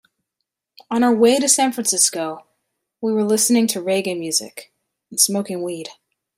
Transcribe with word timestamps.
On 0.89 1.03
our 1.03 1.13
way 1.13 1.37
to 1.39 1.47
San 1.47 1.71
Francisco, 1.73 2.47
we 3.01 3.13
were 3.13 3.23
listening 3.23 3.67
to 3.67 3.81
reggae 3.83 4.17
music 4.17 4.73
and 5.11 5.19
smoking 5.21 5.61
weed. 5.61 5.89